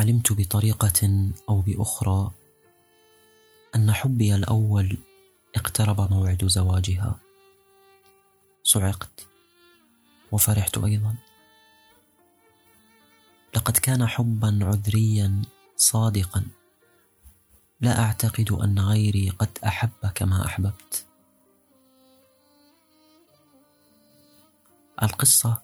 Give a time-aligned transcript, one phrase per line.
[0.00, 2.30] علمت بطريقة أو بأخرى
[3.74, 4.98] أن حبي الأول
[5.56, 7.18] اقترب موعد زواجها.
[8.62, 9.26] صعقت
[10.32, 11.14] وفرحت أيضا.
[13.56, 15.42] لقد كان حبا عذريا
[15.76, 16.44] صادقا.
[17.80, 21.04] لا أعتقد أن غيري قد أحب كما أحببت.
[25.02, 25.62] القصة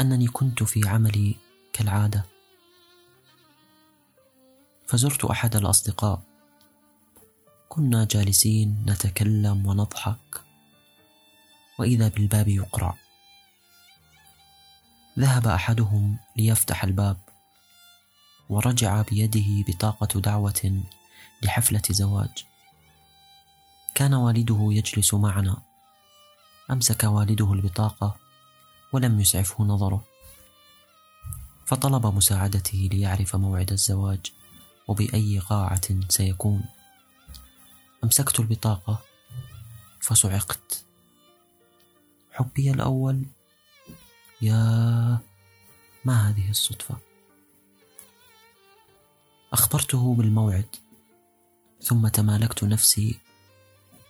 [0.00, 1.36] أنني كنت في عملي
[1.72, 2.29] كالعادة.
[4.90, 6.22] فزرت أحد الأصدقاء.
[7.68, 10.40] كنا جالسين نتكلم ونضحك
[11.78, 12.94] وإذا بالباب يقرع
[15.18, 17.16] ذهب أحدهم ليفتح الباب
[18.48, 20.82] ورجع بيده بطاقة دعوة
[21.42, 22.44] لحفلة زواج.
[23.94, 25.62] كان والده يجلس معنا.
[26.70, 28.16] أمسك والده البطاقة
[28.92, 30.04] ولم يسعفه نظره.
[31.66, 34.39] فطلب مساعدته ليعرف موعد الزواج.
[34.90, 36.64] وبأي قاعة سيكون.
[38.04, 39.02] أمسكت البطاقة
[40.00, 40.84] فصعقت.
[42.32, 43.22] حبي الأول.
[44.42, 45.18] يا
[46.04, 46.96] ما هذه الصدفة؟
[49.52, 50.76] أخبرته بالموعد
[51.82, 53.18] ثم تمالكت نفسي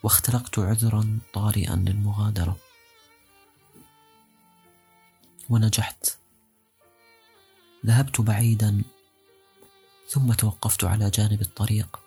[0.03, 2.56] واختلقت عذرا طارئا للمغادرة.
[5.50, 6.19] ونجحت.
[7.87, 8.83] ذهبت بعيدا
[10.11, 12.00] ثم توقفت على جانب الطريق.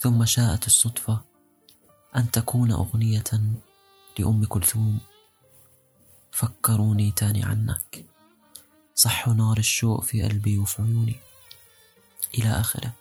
[0.00, 1.20] ثم شاءت الصدفة
[2.16, 3.24] أن تكون أغنية
[4.18, 4.98] لأم كلثوم.
[6.32, 8.04] فكروني تاني عنك.
[8.94, 11.16] صح نار الشوق في قلبي وفي عيوني
[12.38, 12.92] إلى آخره.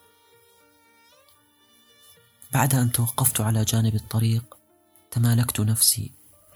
[2.53, 4.58] بعد أن توقفت على جانب الطريق
[5.12, 6.12] تمالكت نفسي.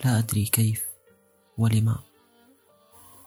[0.05, 0.83] لا أدري كيف
[1.57, 1.99] ولما.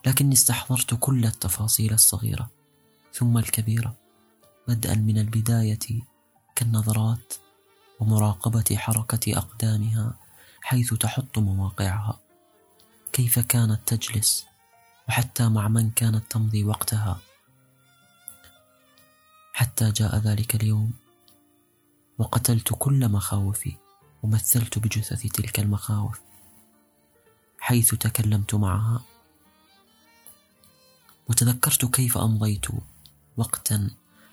[0.05, 2.56] لكني استحضرت كل التفاصيل الصغيرة.
[3.13, 3.95] ثم الكبيرة
[4.67, 6.01] بدءا من البداية
[6.55, 7.33] كالنظرات
[7.99, 10.13] ومراقبة حركة أقدامها
[10.61, 12.19] حيث تحط مواقعها.
[13.13, 14.45] كيف كانت تجلس؟
[15.09, 17.19] وحتى مع من كانت تمضي وقتها؟
[19.53, 20.91] حتى جاء ذلك اليوم
[22.17, 23.75] وقتلت كل مخاوفي
[24.23, 26.21] ومثلت بجثث تلك المخاوف
[27.59, 29.01] حيث تكلمت معها.
[31.29, 32.65] وتذكرت كيف أمضيت
[33.37, 33.89] وقتا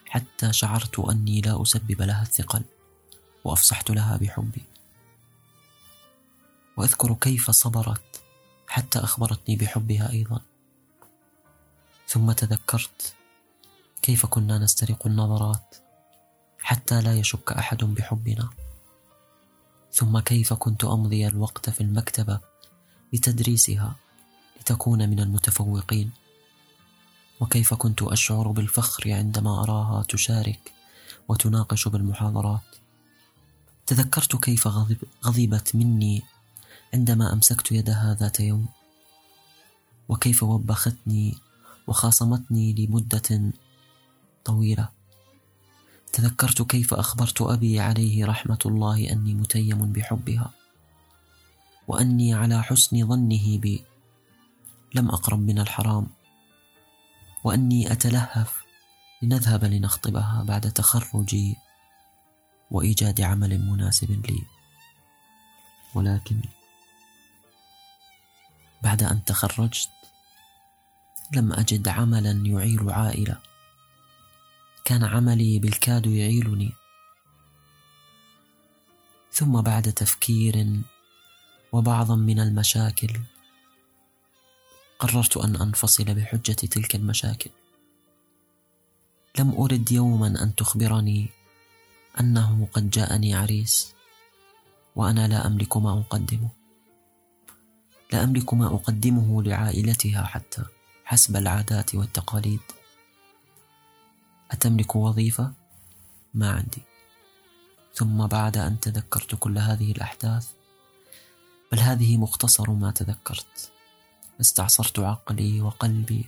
[0.07, 2.63] حتى شعرت أني لا أسبب لها الثقل
[3.45, 4.63] وافصحت لها بحبي.
[6.77, 8.23] وأذكر كيف صبرت
[8.69, 10.41] حتى أخبرتني بحبها أيضا.
[12.09, 13.15] ثم تذكرت
[14.03, 15.77] كيف كنا نسترق النظرات
[16.59, 18.49] حتى لا يشك أحد بحبنا.
[19.93, 22.41] ثم كيف كنت أمضي الوقت في المكتبة
[23.13, 23.97] لتدريسها
[24.61, 26.11] لتكون من المتفوقين.
[27.41, 30.73] وكيف كنت أشعر بالفخر عندما أراها تشارك
[31.29, 32.61] وتناقش بالمحاضرات؟
[33.87, 36.23] تذكرت كيف غضب غضبت مني
[36.95, 38.67] عندما أمسكت يدها ذات يوم.
[40.09, 41.39] وكيف وبختني
[41.87, 43.53] وخاصمتني لمدة
[44.45, 44.89] طويلة.
[46.13, 50.51] تذكرت كيف أخبرت أبي عليه رحمة الله أني متيم بحبها.
[51.89, 53.85] وأني على حسن ظنه بي
[54.95, 56.07] لم أقرب من الحرام.
[57.45, 58.65] وأني أتلهف
[59.23, 61.57] لنذهب لنخطبها بعد تخرجي
[62.71, 64.43] وإيجاد عمل مناسب لي.
[65.95, 66.41] ولكن
[68.83, 69.91] بعد أن تخرجت
[71.33, 73.41] لم أجد عملا يعيل عائلة.
[74.85, 76.73] كان عملي بالكاد يعيلني
[79.33, 80.83] ثم بعد تفكير
[81.73, 83.21] وبعضا من المشاكل
[84.99, 87.51] قررت أن أنفصل بحجة تلك المشاكل.
[89.39, 91.29] لم أرد يوما أن تخبرني
[92.21, 93.95] أنه قد جاءني عريس
[94.97, 96.49] وأنا لا أملك ما أقدمه.
[98.13, 100.65] لا أملك ما أقدمه لعائلتها حتى
[101.05, 102.61] حسب العادات والتقاليد.
[104.51, 105.53] أتملك وظيفة؟
[106.35, 106.83] ما عندي.
[107.95, 110.49] ثم بعد أن تذكرت كل هذه الأحداث
[111.73, 113.74] بل هذه مختصر ما تذكرت.
[114.41, 116.27] استعصرت عقلي وقلبي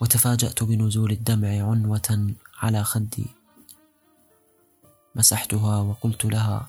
[0.00, 3.26] وتفاجأت بنزول الدمع عنوة على خدي.
[5.14, 6.68] مسحتها وقلت لها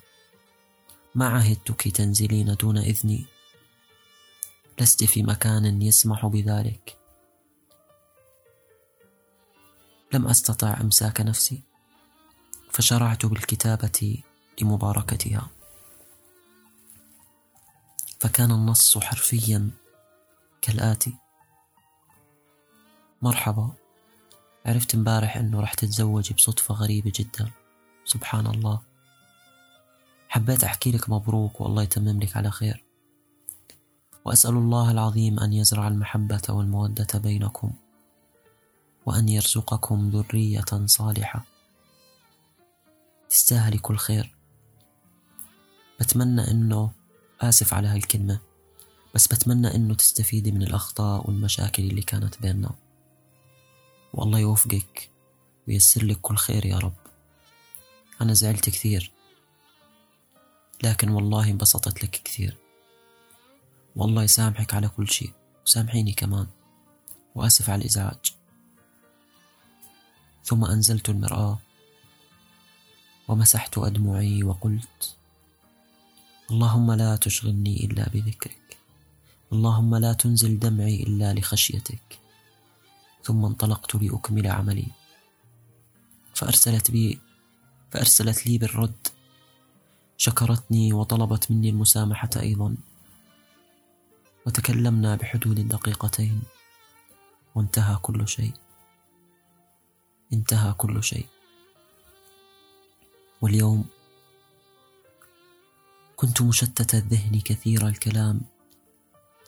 [1.15, 3.25] ما عهدتك تنزلين دون إذني؟
[4.79, 6.97] لست في مكان يسمح بذلك.
[10.13, 11.61] لم أستطع إمساك نفسي
[12.71, 14.23] فشرعت بالكتابة
[14.61, 15.49] لمباركتها.
[18.23, 19.69] فكان النص حرفيا
[20.61, 21.17] كالآتي.
[23.21, 23.71] مرحبا.
[24.65, 27.51] عرفت امبارح إنه رح تتزوجي بصدفة غريبة جدا.
[28.05, 28.81] سبحان الله.
[30.29, 32.83] حبيت أحكي لك مبروك والله يتمم لك على خير.
[34.25, 37.71] وأسأل الله العظيم أن يزرع المحبة والمودة بينكم.
[39.05, 41.45] وأن يرزقكم ذرية صالحة.
[43.29, 44.35] تستاهلي كل خير.
[45.99, 47.02] بتمنى إنه
[47.49, 48.39] آسف على هالكلمة
[49.15, 52.71] بس بتمنى إنه تستفيدي من الأخطاء والمشاكل اللي كانت بيننا.
[54.13, 55.09] والله يوفقك
[55.67, 56.93] ويسر لك كل خير يا رب.
[58.21, 59.11] أنا زعلت كثير
[60.83, 62.57] لكن والله انبسطت لك كثير.
[63.95, 65.33] والله يسامحك على كل شيء
[65.65, 66.47] وسامحيني كمان.
[67.35, 68.33] وآسف على الإزعاج.
[70.43, 71.59] ثم أنزلت المرآة
[73.27, 75.15] ومسحت أدمعي وقلت
[76.53, 78.77] اللهم لا تشغلني إلا بذكرك.
[79.53, 82.19] اللهم لا تنزل دمعي إلا لخشيتك.
[83.23, 84.87] ثم انطلقت لأكمل عملي.
[86.33, 87.19] فأرسلت بي
[87.91, 89.07] فأرسلت لي بالرد.
[90.17, 92.75] شكرتني وطلبت مني المسامحة أيضا.
[94.45, 96.41] وتكلمنا بحدود دقيقتين.
[97.55, 98.53] وانتهى كل شيء.
[100.33, 101.25] انتهى كل شيء.
[103.41, 103.85] واليوم
[106.23, 108.41] كنت مشتت الذهن كثير الكلام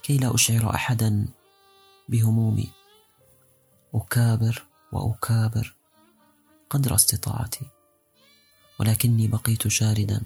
[0.04, 1.28] كي لا أشعر أحدا
[2.10, 2.70] بهمومي.
[3.94, 5.76] أكابر وأكابر
[6.70, 7.66] قدر استطاعتي
[8.80, 10.22] ولكني بقيت شاردا.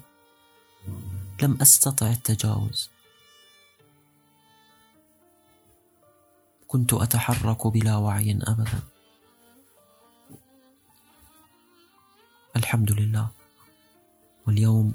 [1.42, 2.90] لم أستطع التجاوز.
[6.68, 8.80] كنت أتحرك بلا وعي أبدا.
[12.56, 13.30] الحمد لله.
[14.48, 14.94] واليوم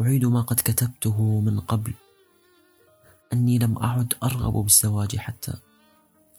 [0.00, 1.94] أعيد ما قد كتبته من قبل.
[3.32, 5.54] أني لم أعد أرغب بالزواج حتى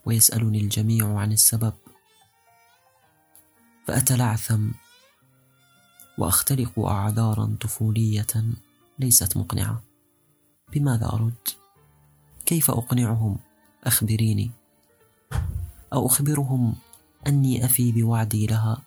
[0.05, 1.73] ويسألني الجميع عن السبب.
[3.87, 4.67] فأتلعثم
[6.17, 8.27] وأختلق أعذارا طفولية
[8.99, 9.81] ليست مقنعة.
[10.73, 11.47] بماذا أرد؟
[12.45, 13.37] كيف أقنعهم؟
[13.83, 14.51] أخبريني.
[15.93, 16.75] أو أخبرهم
[17.27, 18.81] أني أفي بوعدي لها؟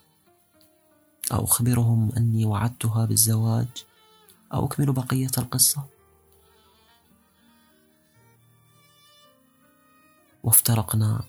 [1.32, 3.84] أو أخبرهم أني وعدتها بالزواج؟
[4.52, 5.84] أكمل بقية القصة.
[10.44, 11.24] وافترقنا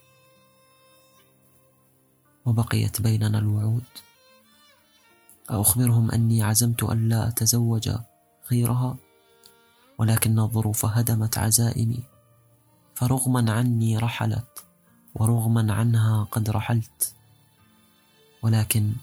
[2.45, 3.83] وبقيت بيننا الوعود.
[5.49, 7.89] أخبرهم أني عزمت ألا أتزوج
[8.51, 8.95] غيرها
[9.97, 12.03] ولكن الظروف هدمت عزائمي
[12.95, 14.65] فرغما عني رحلت
[15.15, 17.13] ورغما عنها قد رحلت
[18.41, 18.93] ولكن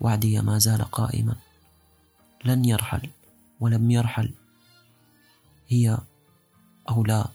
[0.00, 1.36] وعدي ما زال قائما
[2.44, 3.10] لن يرحل.
[3.60, 4.34] ولم يرحل.
[5.68, 5.98] هي
[6.88, 7.28] أو لا.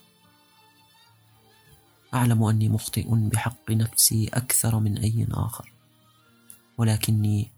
[2.14, 5.72] أعلم أني مخطئ بحق نفسي أكثر من أي آخر.
[6.78, 7.52] ولكني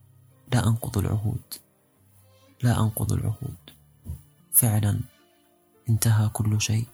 [0.54, 1.54] لا أنقض العهود.
[2.64, 3.58] لا أنقض العهود.
[4.54, 5.00] فعلا
[5.90, 6.88] انتهى كل شيء.